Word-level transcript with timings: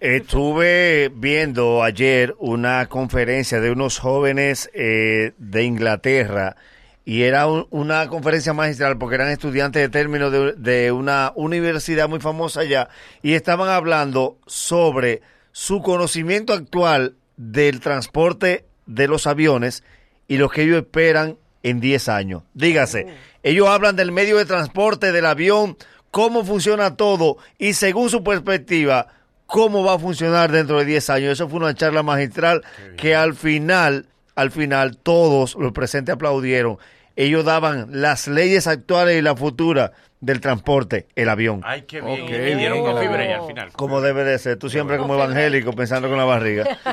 Estuve 0.00 1.10
viendo 1.14 1.82
ayer 1.82 2.34
una 2.38 2.84
conferencia 2.90 3.58
de 3.58 3.70
unos 3.70 3.98
jóvenes 3.98 4.68
eh, 4.74 5.32
de 5.38 5.62
Inglaterra 5.64 6.56
y 7.02 7.22
era 7.22 7.46
un- 7.46 7.66
una 7.70 8.06
conferencia 8.08 8.52
magistral 8.52 8.98
porque 8.98 9.14
eran 9.14 9.30
estudiantes 9.30 9.80
de 9.80 9.88
término 9.88 10.30
de, 10.30 10.52
de 10.52 10.92
una 10.92 11.32
universidad 11.36 12.06
muy 12.06 12.20
famosa 12.20 12.60
allá 12.60 12.90
y 13.22 13.32
estaban 13.32 13.70
hablando 13.70 14.36
sobre 14.46 15.22
su 15.52 15.80
conocimiento 15.80 16.52
actual 16.52 17.14
del 17.38 17.80
transporte 17.80 18.66
de 18.84 19.08
los 19.08 19.26
aviones 19.26 19.84
y 20.28 20.36
lo 20.36 20.50
que 20.50 20.64
ellos 20.64 20.76
esperan 20.76 21.38
en 21.62 21.80
10 21.80 22.10
años. 22.10 22.42
Dígase, 22.52 23.06
ellos 23.42 23.68
hablan 23.68 23.96
del 23.96 24.12
medio 24.12 24.36
de 24.36 24.44
transporte, 24.44 25.12
del 25.12 25.24
avión, 25.24 25.78
cómo 26.16 26.46
funciona 26.46 26.96
todo 26.96 27.36
y 27.58 27.74
según 27.74 28.08
su 28.08 28.24
perspectiva, 28.24 29.08
cómo 29.44 29.84
va 29.84 29.96
a 29.96 29.98
funcionar 29.98 30.50
dentro 30.50 30.78
de 30.78 30.86
10 30.86 31.10
años. 31.10 31.32
Eso 31.32 31.46
fue 31.46 31.58
una 31.58 31.74
charla 31.74 32.02
magistral 32.02 32.62
que 32.96 33.14
al 33.14 33.34
final, 33.34 34.06
al 34.34 34.50
final 34.50 34.96
todos 34.96 35.56
los 35.56 35.72
presentes 35.72 36.14
aplaudieron. 36.14 36.78
Ellos 37.16 37.44
daban 37.44 37.88
las 37.90 38.28
leyes 38.28 38.66
actuales 38.66 39.18
y 39.18 39.22
las 39.22 39.38
futuras 39.38 39.90
del 40.20 40.40
transporte, 40.40 41.06
el 41.14 41.28
avión. 41.28 41.60
Ay, 41.64 41.82
qué 41.82 42.00
bien. 42.00 42.22
Ok, 42.22 42.30
y 42.30 42.54
dieron 42.54 42.82
bien. 42.82 42.92
con 42.92 43.00
fibra 43.00 43.36
al 43.36 43.46
final. 43.46 43.72
Como 43.72 44.00
debe 44.00 44.24
de 44.24 44.38
ser, 44.38 44.58
tú 44.58 44.68
siempre 44.70 44.98
como 44.98 45.14
evangélico 45.14 45.72
pensando 45.72 46.08
con 46.08 46.16
la 46.16 46.24
barriga. 46.24 46.78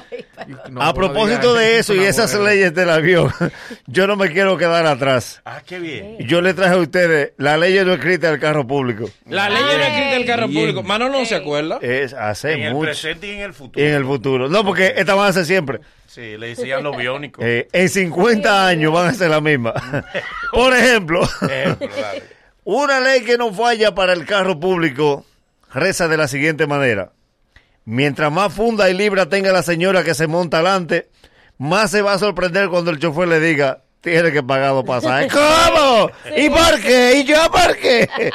A 0.80 0.94
propósito 0.94 1.54
de 1.54 1.78
eso, 1.78 1.94
y 1.94 2.00
esas 2.04 2.34
leyes 2.38 2.73
del 2.73 2.90
avión, 2.90 3.31
yo 3.88 4.08
no 4.08 4.16
me 4.17 4.30
quiero 4.31 4.58
quedar 4.58 4.86
atrás. 4.86 5.41
Ah, 5.45 5.62
qué 5.66 5.80
bien. 5.80 6.17
Yo 6.20 6.42
le 6.42 6.53
traje 6.53 6.73
a 6.73 6.78
ustedes 6.78 7.34
la 7.38 7.58
ley 7.58 7.73
no 7.86 7.94
escrita 7.94 8.30
del 8.30 8.40
carro 8.40 8.67
público. 8.67 9.09
La 9.30 9.50
ley 9.50 9.64
no 9.64 9.72
escrita 9.84 10.12
del 10.12 10.26
carro 10.26 10.48
público. 10.48 10.84
Manolo 10.84 11.20
no 11.20 11.26
se 11.26 11.36
acuerda. 11.36 11.80
Es 11.81 12.14
hace 12.14 12.53
En 12.53 12.62
el 12.64 12.73
mucho. 12.73 12.86
presente 12.88 13.28
y 13.28 13.31
en 13.31 13.40
el 13.42 13.53
futuro. 13.53 13.86
en 13.86 13.94
el 13.94 14.03
futuro. 14.05 14.50
No, 14.50 14.66
porque 14.66 14.94
esta 14.98 15.16
van 15.16 15.30
a 15.30 15.34
ser 15.34 15.45
siempre. 15.45 15.80
Sí, 16.14 16.38
le 16.38 16.50
decían 16.50 16.83
los 16.83 16.95
biónicos. 16.95 17.44
Eh, 17.44 17.67
en 17.72 17.89
50 17.89 18.67
años 18.67 18.94
van 18.94 19.08
a 19.08 19.14
ser 19.16 19.31
la 19.31 19.42
misma. 19.42 19.73
Por 20.52 20.72
ejemplo, 20.75 21.23
Ejemplo, 21.42 21.89
dale. 22.00 22.23
una 22.64 23.00
ley 23.00 23.22
que 23.22 23.36
no 23.36 23.52
falla 23.52 23.95
para 23.95 24.14
el 24.14 24.23
carro 24.23 24.59
público 24.59 25.25
reza 25.73 26.08
de 26.08 26.17
la 26.17 26.28
siguiente 26.28 26.67
manera. 26.67 27.14
Mientras 27.86 28.31
más 28.31 28.53
funda 28.53 28.92
y 28.92 28.94
libra 28.94 29.28
tenga 29.28 29.52
la 29.52 29.64
señora 29.64 30.03
que 30.03 30.14
se 30.14 30.28
monta 30.28 30.58
adelante, 30.58 31.09
más 31.58 31.89
se 31.89 32.03
va 32.03 32.14
a 32.14 32.20
sorprender 32.20 32.70
cuando 32.70 32.92
el 32.92 33.00
chofer 33.00 33.27
le 33.27 33.39
diga, 33.39 33.81
tiene 34.02 34.31
que 34.31 34.44
pagar 34.44 34.70
dos 34.70 34.86
pasajes. 34.86 35.33
¿Cómo? 35.33 36.11
¿Y 36.38 36.48
por 36.48 36.80
qué? 36.80 37.14
¿Y 37.16 37.23
yo 37.23 37.38
por 37.52 37.75
qué? 37.77 38.08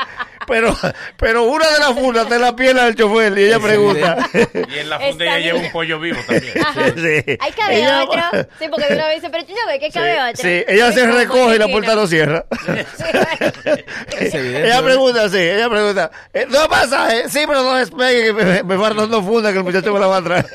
Pero, 0.49 0.77
pero 1.19 1.45
una 1.45 1.71
de 1.71 1.79
las 1.79 1.93
fundas 1.93 2.27
te 2.29 2.39
la 2.39 2.57
pierna 2.57 2.87
del 2.87 2.95
chofer 2.97 3.39
y 3.39 3.45
ella 3.45 3.61
pregunta. 3.61 4.17
Y 4.35 4.79
en 4.79 4.89
la 4.91 4.99
funda 4.99 5.25
ella 5.25 5.39
lleva 5.39 5.59
un 5.61 5.71
pollo 5.71 6.01
vivo 6.01 6.19
también. 6.27 6.55
Sí. 6.97 7.37
Hay 7.41 7.53
cabe 7.53 7.77
Ella- 7.79 8.05
otro. 8.05 8.23
Sí, 8.59 8.67
porque 8.71 8.87
de 8.89 8.95
una 8.95 9.07
vez 9.09 9.17
dice, 9.17 9.31
pero 9.31 9.45
tú 9.45 9.53
ya 9.53 9.67
ves 9.71 9.81
que 9.81 9.91
cabe 9.91 10.21
otro. 10.31 10.43
Sí, 10.43 10.65
ella 10.67 10.91
se 10.93 11.07
recoge 11.07 11.57
y 11.57 11.59
la 11.59 11.69
puerta 11.69 11.95
no 11.95 12.07
cierra. 12.07 12.45
Ella 14.21 14.83
pregunta 14.83 15.25
así, 15.25 15.39
ella 15.39 15.69
pregunta, 15.69 16.11
eh, 16.33 16.47
¿dos 16.49 16.69
pasajes? 16.69 17.31
Sí, 17.33 17.41
pero 17.47 17.63
no 17.63 17.75
despegue, 17.77 18.25
que 18.25 18.33
me, 18.33 18.63
me 18.63 18.79
faltan 18.79 19.11
dos 19.11 19.25
fundas 19.25 19.53
que 19.53 19.59
el 19.59 19.65
muchacho 19.65 19.93
me 19.93 20.01
la 20.01 20.07
va 20.07 20.17
a 20.19 20.23
traer. 20.23 20.47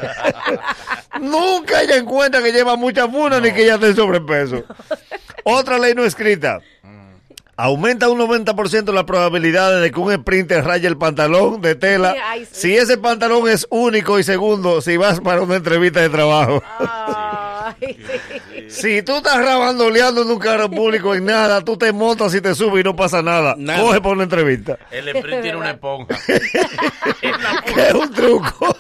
Nunca 1.21 1.81
ella 1.81 1.95
encuentra 1.97 2.41
que 2.41 2.51
lleva 2.51 2.75
muchas 2.75 3.09
fundas 3.09 3.41
ni 3.41 3.51
que 3.51 3.63
ella 3.63 3.75
esté 3.75 3.87
en 3.87 3.95
sobrepeso. 3.95 4.63
Otra 5.43 5.77
ley 5.79 5.93
no 5.93 6.03
escrita. 6.05 6.59
Aumenta 7.55 8.09
un 8.09 8.17
90% 8.19 8.91
las 8.93 9.03
probabilidades 9.03 9.81
de 9.81 9.91
que 9.91 9.99
un 9.99 10.11
sprinter 10.11 10.63
raye 10.65 10.87
el 10.87 10.97
pantalón 10.97 11.61
de 11.61 11.75
tela 11.75 12.15
Ay, 12.25 12.45
sí. 12.45 12.51
si 12.51 12.75
ese 12.75 12.97
pantalón 12.97 13.47
es 13.47 13.67
único 13.69 14.17
y 14.17 14.23
segundo 14.23 14.81
si 14.81 14.97
vas 14.97 15.19
para 15.21 15.41
una 15.43 15.57
entrevista 15.57 16.01
de 16.01 16.09
trabajo. 16.09 16.63
Ay, 16.79 17.75
sí. 17.79 17.95
Si 18.73 19.01
tú 19.03 19.17
estás 19.17 19.37
rabandoleando 19.37 20.23
en 20.23 20.29
un 20.31 20.39
carro 20.39 20.69
público 20.69 21.13
en 21.15 21.25
nada, 21.25 21.61
tú 21.61 21.77
te 21.77 21.91
montas 21.93 22.33
y 22.35 22.41
te 22.41 22.55
subes 22.55 22.81
y 22.81 22.83
no 22.83 22.95
pasa 22.95 23.21
nada. 23.21 23.55
Nada. 23.57 23.81
Coge 23.81 24.01
por 24.01 24.13
una 24.13 24.23
entrevista. 24.23 24.77
El 24.91 25.07
sprint 25.09 25.41
tiene 25.41 25.57
una 25.57 25.71
esponja. 25.71 26.17
Que 27.65 27.87
es 27.87 27.93
un 27.93 28.11
truco. 28.13 28.75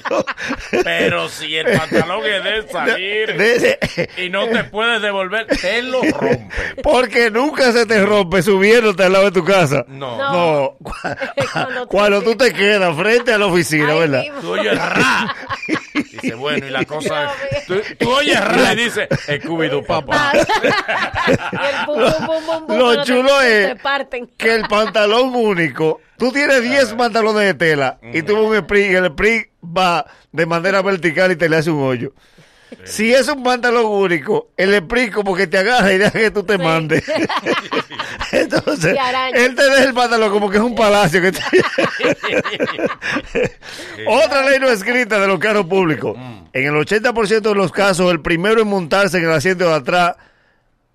Pero 0.83 1.29
si 1.29 1.55
el 1.55 1.77
pantalón 1.77 2.21
es 2.25 2.43
de 2.43 2.67
salir 2.71 3.37
De 3.37 3.55
ese- 3.55 3.79
y 4.17 4.29
no 4.29 4.47
te 4.47 4.63
puedes 4.65 5.01
devolver, 5.01 5.47
te 5.47 5.81
lo 5.81 6.01
rompe. 6.01 6.49
porque 6.83 7.31
nunca 7.31 7.71
se 7.71 7.85
te 7.85 8.03
rompe 8.05 8.41
subiéndote 8.41 9.03
al 9.03 9.13
lado 9.13 9.25
de 9.25 9.31
tu 9.31 9.43
casa. 9.43 9.85
No. 9.87 10.17
No. 10.17 10.33
No, 10.33 10.77
cu- 10.83 10.93
Cuando 11.53 11.87
cuando, 11.87 12.21
tú- 12.21 12.35
te 12.35 12.53
quedas 12.53 12.95
frente 12.97 13.33
a 13.33 13.37
la 13.37 13.45
oficina, 13.47 13.89
Ahí 13.93 13.99
¿verdad? 13.99 14.23
oyes 14.45 14.77
ra. 14.77 15.35
Dice, 15.93 16.35
bueno, 16.35 16.67
y 16.67 16.69
la 16.69 16.85
cosa. 16.85 17.25
No, 17.25 17.31
Tú, 17.67 17.81
tú 17.97 18.11
oyes 18.11 18.39
ra 18.39 18.73
y 18.73 18.75
dice, 18.75 19.07
Scooby-Doo, 19.09 19.85
papá. 19.85 20.31
y 20.35 21.65
el 21.65 21.85
bum, 21.85 21.97
bum, 21.97 22.27
bum, 22.27 22.45
bum, 22.45 22.67
bum, 22.67 22.77
Lo 22.77 23.03
chulo 23.03 23.41
es 23.41 23.75
que 24.37 24.55
el 24.55 24.63
pantalón 24.67 25.35
único, 25.35 26.01
tú 26.17 26.31
tienes 26.31 26.61
10 26.61 26.93
pantalones 26.93 27.43
de 27.45 27.53
tela 27.53 27.99
y 28.13 28.21
tú 28.23 28.37
un 28.37 28.55
sprint 28.55 28.91
y 28.91 28.95
el 28.95 29.05
sprint 29.05 29.47
va 29.63 30.05
de 30.31 30.45
manera 30.45 30.81
vertical 30.81 31.31
y 31.31 31.35
te 31.35 31.49
le 31.49 31.57
hace 31.57 31.71
un 31.71 31.83
hoyo. 31.83 32.13
Si 32.85 33.13
es 33.13 33.27
un 33.27 33.43
pantalón 33.43 33.85
único, 33.85 34.49
el 34.57 34.73
sprint 34.73 35.13
como 35.13 35.35
que 35.35 35.47
te 35.47 35.57
agarra 35.57 35.93
y 35.93 35.97
deja 35.97 36.11
que 36.11 36.31
tú 36.31 36.43
te 36.43 36.57
mandes. 36.57 37.03
Entonces, 38.31 38.95
él 39.33 39.55
te 39.55 39.63
deja 39.63 39.83
el 39.83 39.93
pantalón 39.93 40.31
como 40.31 40.49
que 40.49 40.57
es 40.57 40.63
un 40.63 40.75
palacio. 40.75 41.21
Que 41.21 41.31
te- 41.31 41.41
Otra 44.07 44.49
ley 44.49 44.59
no 44.59 44.69
escrita 44.69 45.19
de 45.19 45.27
los 45.27 45.39
carros 45.39 45.65
públicos. 45.65 46.17
En 46.53 46.63
el 46.65 46.73
80% 46.73 47.41
de 47.41 47.55
los 47.55 47.71
casos, 47.71 48.11
el 48.11 48.21
primero 48.21 48.61
en 48.61 48.67
montarse 48.67 49.17
en 49.17 49.25
el 49.25 49.31
asiento 49.31 49.67
de 49.67 49.75
atrás 49.75 50.15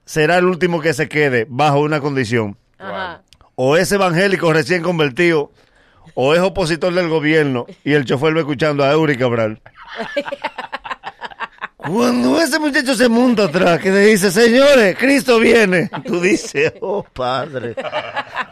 será 0.04 0.38
el 0.38 0.44
último 0.46 0.80
que 0.80 0.94
se 0.94 1.08
quede 1.08 1.46
bajo 1.48 1.80
una 1.80 2.00
condición 2.00 2.56
Ajá. 2.78 3.22
o 3.56 3.76
es 3.76 3.92
evangélico 3.92 4.52
recién 4.52 4.82
convertido, 4.82 5.52
o 6.14 6.34
es 6.34 6.40
opositor 6.40 6.94
del 6.94 7.08
gobierno 7.08 7.66
y 7.84 7.92
el 7.92 8.04
chofer 8.06 8.34
va 8.34 8.40
escuchando 8.40 8.84
a 8.84 8.92
Eury 8.92 9.18
Cabral. 9.18 9.60
Cuando 11.92 12.40
ese 12.40 12.58
muchacho 12.58 12.94
se 12.94 13.08
monta 13.08 13.44
atrás, 13.44 13.78
que 13.80 13.90
le 13.90 14.00
dice, 14.06 14.30
señores, 14.30 14.96
Cristo 14.98 15.38
viene, 15.40 15.90
tú 16.04 16.20
dices, 16.20 16.72
oh 16.80 17.02
padre. 17.02 17.74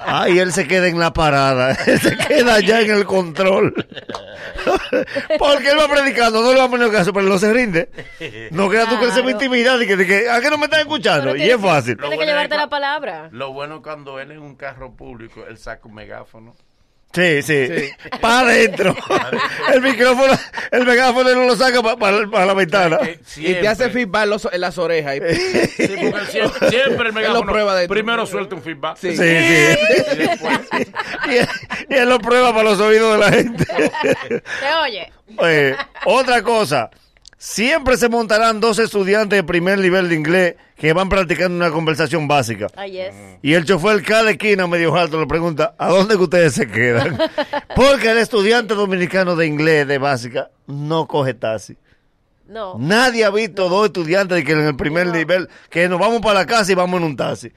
Ay, 0.08 0.38
él 0.38 0.52
se 0.52 0.66
queda 0.66 0.86
en 0.88 0.98
la 0.98 1.12
parada, 1.12 1.72
él 1.86 2.00
se 2.00 2.16
queda 2.16 2.54
allá 2.54 2.80
en 2.80 2.90
el 2.90 3.04
control. 3.04 3.74
Porque 5.38 5.70
él 5.70 5.78
va 5.78 5.88
predicando, 5.88 6.42
no 6.42 6.52
le 6.52 6.58
va 6.58 6.64
a 6.64 6.70
poner 6.70 6.90
caso, 6.90 7.12
pero 7.12 7.26
él 7.26 7.32
no 7.32 7.38
se 7.38 7.52
rinde. 7.52 7.88
No 8.50 8.68
creas 8.68 8.88
tú 8.88 8.98
que 8.98 9.04
él 9.06 9.12
se 9.12 9.20
va 9.20 9.30
a 9.30 9.32
Claro. 9.32 9.44
intimidar 9.44 9.82
y 9.82 9.86
que, 9.86 9.96
de 9.96 10.06
que, 10.06 10.30
¿a 10.30 10.40
qué 10.40 10.50
no 10.50 10.58
me 10.58 10.64
están 10.64 10.80
escuchando? 10.80 11.32
Pero 11.32 11.44
Y 11.44 11.50
es 11.50 11.60
fácil. 11.60 11.96
Tienes 11.96 12.18
que 12.18 12.26
llevarte 12.26 12.54
es 12.54 12.60
la 12.60 12.68
palabra. 12.68 13.28
Lo 13.32 13.52
bueno 13.52 13.82
cuando 13.82 14.18
él 14.20 14.30
en 14.30 14.40
un 14.40 14.54
carro 14.56 14.94
público, 14.94 15.44
él 15.48 15.58
saca 15.58 15.86
un 15.88 15.94
megáfono. 15.94 16.54
Sí, 17.16 17.42
sí. 17.42 17.90
Para 18.20 18.50
adentro. 18.50 18.94
el 19.72 19.80
micrófono, 19.80 20.34
el 20.70 20.84
megáfono 20.84 21.30
él 21.30 21.36
no 21.36 21.44
lo 21.46 21.56
saca 21.56 21.82
para 21.82 22.46
la 22.46 22.52
ventana. 22.54 22.98
Y 23.36 23.54
te 23.54 23.66
hace 23.66 23.88
feedback 23.88 24.26
los- 24.26 24.48
en 24.52 24.60
las 24.60 24.76
orejas. 24.76 25.16
y- 25.16 25.20
Sí, 25.86 25.94
porque 26.10 26.18
él 26.18 26.26
siempre, 26.28 26.68
siempre 26.70 27.08
el 27.08 27.14
megáfono. 27.14 27.50
prueba 27.52 27.74
de- 27.76 27.88
primero 27.88 28.26
suelta 28.26 28.54
un 28.54 28.62
feedback. 28.62 28.98
Sí. 28.98 29.12
Sí, 29.12 29.16
sí. 29.16 29.22
Y 29.24 30.16
después, 30.16 30.58
y, 31.30 31.36
él, 31.36 31.48
y 31.88 31.94
él 31.94 32.08
lo 32.08 32.18
prueba 32.18 32.50
para 32.52 32.64
los 32.64 32.80
oídos 32.80 33.12
de 33.14 33.18
la 33.18 33.32
gente. 33.32 33.64
Te 33.64 34.74
oye. 34.84 35.10
Eh, 35.42 35.74
otra 36.04 36.42
cosa. 36.42 36.90
Siempre 37.38 37.98
se 37.98 38.08
montarán 38.08 38.60
dos 38.60 38.78
estudiantes 38.78 39.36
de 39.38 39.44
primer 39.44 39.78
nivel 39.78 40.08
de 40.08 40.14
inglés 40.14 40.54
que 40.74 40.94
van 40.94 41.10
practicando 41.10 41.54
una 41.54 41.70
conversación 41.70 42.26
básica. 42.26 42.68
Ay, 42.76 42.98
es. 43.00 43.14
Y 43.42 43.52
el 43.52 43.66
chofer 43.66 44.02
cada 44.02 44.30
esquina 44.30 44.66
medio 44.66 44.96
alto 44.96 45.20
le 45.20 45.26
pregunta, 45.26 45.74
¿a 45.76 45.88
dónde 45.88 46.16
que 46.16 46.22
ustedes 46.22 46.54
se 46.54 46.66
quedan? 46.66 47.18
Porque 47.76 48.10
el 48.10 48.18
estudiante 48.18 48.74
dominicano 48.74 49.36
de 49.36 49.46
inglés 49.46 49.86
de 49.86 49.98
básica 49.98 50.50
no 50.66 51.06
coge 51.06 51.34
taxi. 51.34 51.76
No. 52.48 52.76
Nadie 52.78 53.24
ha 53.24 53.30
visto 53.30 53.68
dos 53.68 53.86
estudiantes 53.86 54.36
de 54.38 54.44
que 54.44 54.52
en 54.52 54.60
el 54.60 54.76
primer 54.76 55.08
No. 55.08 55.12
nivel, 55.12 55.48
que 55.68 55.88
nos 55.88 55.98
vamos 55.98 56.20
para 56.22 56.40
la 56.40 56.46
casa 56.46 56.72
y 56.72 56.74
vamos 56.74 56.98
en 57.00 57.06
un 57.06 57.16
taxi. 57.16 57.52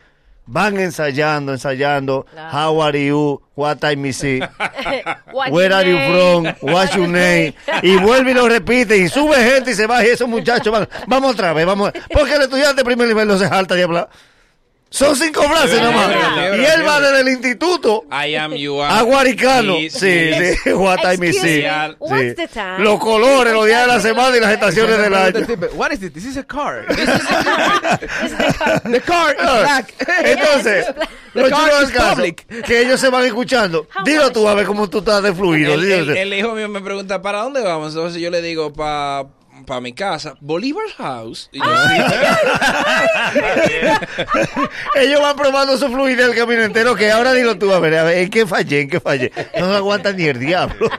Van 0.51 0.79
ensayando, 0.79 1.53
ensayando. 1.53 2.25
Claro. 2.31 2.57
How 2.57 2.81
are 2.81 3.05
you? 3.05 3.39
What 3.53 3.79
time 3.79 4.05
is 4.07 4.23
it? 4.23 4.41
Where 5.51 5.71
are 5.71 5.85
you 5.85 5.97
from? 6.09 6.73
What's 6.73 6.95
your 6.95 7.07
name? 7.07 7.53
Y 7.83 7.97
vuelve 7.97 8.31
y 8.31 8.33
lo 8.33 8.49
repite 8.49 8.97
y 8.97 9.07
sube 9.09 9.35
gente 9.35 9.71
y 9.71 9.75
se 9.75 9.85
baja 9.85 10.05
y 10.05 10.09
esos 10.09 10.27
muchachos 10.27 10.73
van. 10.73 10.89
Vamos 11.05 11.33
otra 11.33 11.53
vez, 11.53 11.67
vamos. 11.67 11.91
Porque 12.11 12.33
el 12.33 12.41
estudiante 12.41 12.77
de 12.77 12.83
primer 12.83 13.07
nivel 13.07 13.27
no 13.27 13.37
se 13.37 13.47
jalta 13.47 13.75
de 13.75 13.83
hablar. 13.83 14.09
Son 14.91 15.15
cinco 15.15 15.43
frases 15.43 15.79
nada 15.79 15.91
más. 15.91 16.07
Fiebre, 16.07 16.61
Y 16.63 16.65
él 16.65 16.87
va 16.87 16.99
desde 16.99 17.21
el 17.21 17.27
instituto 17.29 18.05
I 18.11 18.35
am 18.35 18.53
you 18.55 18.81
are. 18.81 18.91
a 18.91 19.03
Guaricano. 19.03 19.75
Sí, 19.75 19.89
sí. 19.91 20.69
What 20.73 21.01
time 21.01 21.29
is 21.29 21.43
it? 21.43 21.65
what's 21.99 22.35
the 22.35 22.47
time? 22.47 22.79
Los 22.79 22.99
colores, 22.99 23.53
los 23.53 23.67
días 23.67 23.81
de 23.81 23.87
la 23.87 23.99
semana 23.99 24.35
y 24.35 24.39
las 24.39 24.51
estaciones 24.51 24.97
del 24.97 25.13
año. 25.13 25.45
What 25.75 25.91
is 25.91 26.01
it? 26.01 26.13
This 26.13 26.25
is 26.25 26.37
a 26.37 26.43
car. 26.43 26.85
This 26.89 26.97
is 27.07 28.37
the 28.37 28.53
car. 28.57 28.81
The 28.91 29.01
car 29.01 29.35
is 29.35 29.41
black. 29.41 29.93
Entonces, 30.23 30.85
lo 31.33 31.49
chulo 31.49 31.79
del 31.79 31.91
caso, 31.91 32.23
que 32.65 32.81
ellos 32.81 32.99
se 32.99 33.09
van 33.09 33.25
escuchando. 33.25 33.87
Dilo 34.03 34.31
tú 34.31 34.47
a 34.47 34.55
ver 34.55 34.65
cómo 34.65 34.89
tú 34.89 34.99
estás 34.99 35.21
de 35.21 35.33
fluido. 35.33 35.73
El 35.75 36.33
hijo 36.33 36.53
mío 36.55 36.67
me 36.67 36.81
pregunta, 36.81 37.21
¿para 37.21 37.43
dónde 37.43 37.61
vamos? 37.61 37.93
Entonces 37.93 38.19
yo 38.21 38.31
le 38.31 38.41
digo, 38.41 38.73
para 38.73 39.25
pa 39.65 39.81
mi 39.81 39.93
casa. 39.93 40.35
Bolívar 40.41 40.85
House. 40.97 41.49
Y 41.51 41.59
yo, 41.59 41.65
Ellos 44.95 45.21
van 45.21 45.35
probando 45.35 45.77
su 45.77 45.87
fluidez 45.87 46.29
el 46.29 46.35
camino 46.35 46.63
entero, 46.63 46.95
que 46.95 47.11
ahora 47.11 47.33
dilo 47.33 47.57
tú 47.57 47.71
a 47.73 47.79
ver, 47.79 47.95
a 47.95 48.03
ver, 48.03 48.19
¿en 48.19 48.29
qué 48.29 48.45
fallé? 48.45 48.81
¿En 48.81 48.89
qué 48.89 48.99
fallé? 48.99 49.31
No 49.59 49.73
aguantan 49.73 50.17
ni 50.17 50.25
el 50.25 50.39
diablo. 50.39 50.89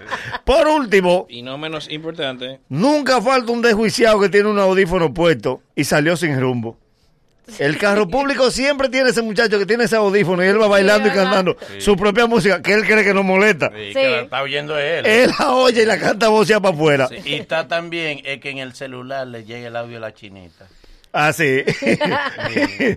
Por 0.44 0.66
último, 0.68 1.26
y 1.28 1.42
no 1.42 1.58
menos 1.58 1.90
importante, 1.90 2.60
nunca 2.68 3.20
falta 3.20 3.52
un 3.52 3.62
desjuiciado 3.62 4.20
que 4.20 4.28
tiene 4.28 4.48
un 4.48 4.58
audífono 4.58 5.12
puesto 5.12 5.62
y 5.74 5.84
salió 5.84 6.16
sin 6.16 6.40
rumbo. 6.40 6.78
El 7.58 7.78
carro 7.78 8.08
público 8.08 8.50
siempre 8.50 8.88
tiene 8.88 9.10
ese 9.10 9.22
muchacho 9.22 9.58
que 9.58 9.66
tiene 9.66 9.84
ese 9.84 9.96
audífono 9.96 10.44
y 10.44 10.48
él 10.48 10.60
va 10.60 10.68
bailando 10.68 11.08
y 11.08 11.10
cantando 11.10 11.56
su 11.78 11.96
propia 11.96 12.26
música, 12.26 12.62
que 12.62 12.72
él 12.74 12.84
cree 12.86 13.02
que 13.02 13.12
no 13.12 13.22
molesta. 13.24 13.70
Sí, 13.70 13.88
Sí. 13.88 13.92
que 13.94 14.08
la 14.08 14.20
está 14.20 14.42
oyendo 14.42 14.78
él. 14.78 15.04
Él 15.06 15.30
la 15.38 15.52
oye 15.52 15.82
y 15.82 15.86
la 15.86 15.98
canta 15.98 16.28
voceada 16.28 16.60
para 16.60 16.74
afuera. 16.74 17.08
Sí, 17.08 17.16
Y 17.24 17.34
está 17.34 17.66
también 17.66 18.20
es 18.24 18.40
que 18.40 18.50
en 18.50 18.58
el 18.58 18.74
celular 18.74 19.26
le 19.26 19.44
llega 19.44 19.66
el 19.68 19.76
audio 19.76 19.96
a 19.98 20.00
la 20.00 20.14
chinita. 20.14 20.66
Así. 21.12 21.64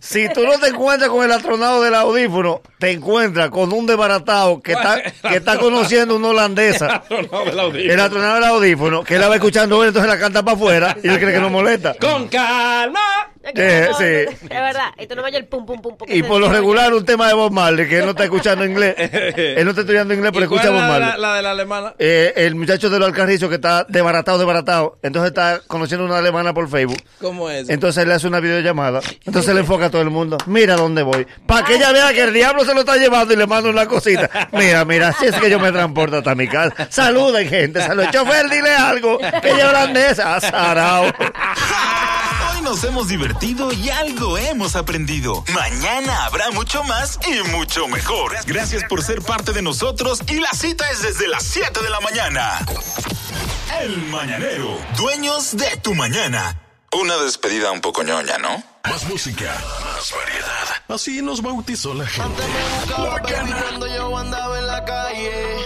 si 0.00 0.28
tú 0.32 0.44
no 0.44 0.58
te 0.58 0.68
encuentras 0.68 1.10
con 1.10 1.24
el 1.24 1.32
astronauta 1.32 1.84
del 1.84 1.94
audífono, 1.94 2.62
te 2.78 2.90
encuentras 2.90 3.50
con 3.50 3.72
un 3.72 3.86
desbaratado 3.86 4.60
que 4.60 4.72
está, 4.72 5.02
que 5.02 5.36
está 5.36 5.58
conociendo 5.58 6.16
una 6.16 6.28
holandesa. 6.28 7.04
no, 7.10 7.44
del 7.44 7.58
audífono. 7.58 7.92
El 7.92 8.00
astronauta 8.00 8.34
del 8.34 8.44
audífono, 8.44 9.04
que 9.04 9.14
él 9.14 9.20
la 9.20 9.28
va 9.28 9.36
escuchando 9.36 9.82
él, 9.82 9.88
entonces 9.88 10.10
la 10.10 10.18
canta 10.18 10.42
para 10.42 10.56
afuera 10.56 10.96
y 11.02 11.08
él 11.08 11.18
cree 11.18 11.34
que 11.34 11.40
no 11.40 11.50
molesta. 11.50 11.94
Con 11.94 12.28
calma. 12.28 13.00
Eh, 13.54 13.88
no, 13.90 13.96
sí. 13.98 14.36
Es 14.44 14.50
verdad. 14.50 14.90
Y 14.98 15.06
tú 15.06 15.14
no 15.16 15.22
oyes 15.22 15.36
el 15.36 15.46
pum, 15.46 15.64
pum, 15.64 15.80
pum. 15.80 15.96
porque 15.96 16.16
Y 16.16 16.22
por 16.22 16.40
lo 16.40 16.48
regular 16.50 16.92
un 16.92 17.04
tema 17.04 17.28
de 17.28 17.34
Bob 17.34 17.52
Marley, 17.52 17.88
que 17.88 17.98
él 17.98 18.04
no 18.04 18.10
está 18.10 18.24
escuchando 18.24 18.64
inglés. 18.66 18.94
Él 18.98 19.64
no 19.64 19.70
está 19.70 19.82
estudiando 19.82 20.12
inglés, 20.14 20.32
pero 20.34 20.46
¿Y 20.46 20.48
cuál 20.48 20.60
escucha 20.60 20.74
es 20.76 20.82
Bob 20.82 20.88
la, 20.88 20.94
de 20.94 21.00
Marley. 21.00 21.20
la, 21.20 21.28
la 21.28 21.34
de 21.36 21.42
la 21.42 21.50
alemana? 21.52 21.94
Eh, 21.98 22.32
el 22.36 22.54
muchacho 22.54 22.90
de 22.90 22.98
los 22.98 23.08
alcarrizos 23.08 23.48
que 23.48 23.54
está 23.56 23.84
desbaratado, 23.88 24.38
desbaratado, 24.38 24.98
entonces 25.02 25.28
está 25.28 25.60
conociendo 25.66 26.04
una 26.06 26.18
alemana 26.18 26.52
por 26.52 26.68
Facebook. 26.68 27.02
¿Cómo 27.20 27.48
es? 27.50 27.68
Entonces 27.68 28.06
le 28.06 28.14
hace 28.14 28.26
una 28.26 28.40
videollamada. 28.40 29.00
Entonces 29.24 29.54
le 29.54 29.60
enfoca 29.60 29.86
a 29.86 29.90
todo 29.90 30.02
el 30.02 30.10
mundo. 30.10 30.36
Mira 30.46 30.76
dónde 30.76 31.02
voy. 31.02 31.26
Para 31.46 31.64
que 31.66 31.76
ella 31.76 31.92
vea 31.92 32.12
que 32.12 32.22
el 32.24 32.32
diablo 32.32 32.64
se 32.64 32.74
lo 32.74 32.80
está 32.80 32.96
llevando 32.96 33.32
y 33.32 33.36
le 33.36 33.46
manda 33.46 33.70
una 33.70 33.86
cosita. 33.86 34.28
Mira, 34.52 34.84
mira, 34.84 35.08
así 35.08 35.26
es 35.26 35.36
que 35.36 35.48
yo 35.50 35.58
me 35.60 35.70
transporto 35.72 36.16
hasta 36.18 36.34
mi 36.34 36.48
casa. 36.48 36.88
Saluden, 36.90 37.48
gente. 37.48 37.80
Salud. 37.80 38.04
Chofer, 38.12 38.48
dile 38.50 38.70
algo. 38.74 39.18
Que 39.18 39.50
ella 39.50 39.58
es 39.58 39.64
holandesa. 39.64 40.36
Azarao. 40.36 41.12
Nos 42.66 42.82
hemos 42.82 43.06
divertido 43.06 43.72
y 43.72 43.90
algo 43.90 44.36
hemos 44.36 44.74
aprendido. 44.74 45.44
Mañana 45.54 46.26
habrá 46.26 46.50
mucho 46.50 46.82
más 46.82 47.16
y 47.28 47.48
mucho 47.50 47.86
mejor. 47.86 48.34
Gracias 48.44 48.82
por 48.88 49.04
ser 49.04 49.22
parte 49.22 49.52
de 49.52 49.62
nosotros 49.62 50.20
y 50.26 50.40
la 50.40 50.50
cita 50.50 50.90
es 50.90 51.00
desde 51.00 51.28
las 51.28 51.44
7 51.44 51.80
de 51.80 51.88
la 51.88 52.00
mañana. 52.00 52.66
El 53.80 53.96
Mañanero, 54.08 54.80
dueños 54.96 55.56
de 55.56 55.76
tu 55.76 55.94
mañana. 55.94 56.60
Una 56.90 57.16
despedida 57.18 57.70
un 57.70 57.80
poco 57.80 58.02
ñoña, 58.02 58.36
¿no? 58.38 58.60
Más 58.82 59.04
música, 59.04 59.44
más 59.84 60.12
variedad. 60.12 60.82
Así 60.88 61.22
nos 61.22 61.42
bautizó 61.42 61.94
la 61.94 62.04
gente. 62.04 62.42
Cuando 63.62 63.86
yo 63.86 64.18
andaba 64.18 64.58
en 64.58 64.66
la 64.66 64.84
calle, 64.84 65.56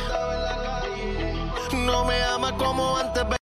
no 1.73 2.05
me 2.05 2.23
ama 2.25 2.55
como 2.59 2.99
antes. 2.99 3.25